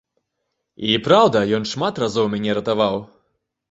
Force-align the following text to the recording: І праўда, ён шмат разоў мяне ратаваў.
І 0.89 0.95
праўда, 1.09 1.45
ён 1.59 1.69
шмат 1.75 2.03
разоў 2.07 2.25
мяне 2.35 2.51
ратаваў. 2.63 2.95